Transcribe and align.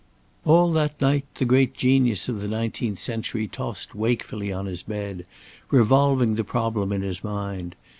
All 0.45 0.71
that 0.73 0.99
night, 0.99 1.25
the 1.35 1.45
great 1.45 1.75
genius 1.75 2.27
of 2.27 2.41
the 2.41 2.47
nineteenth 2.47 2.97
century 2.97 3.47
tossed 3.47 3.93
wakefully 3.93 4.51
on 4.51 4.65
his 4.65 4.81
bed 4.81 5.27
revolving 5.69 6.33
the 6.33 6.43
problem 6.43 6.91
in 6.91 7.03
his 7.03 7.23
mind. 7.23 7.75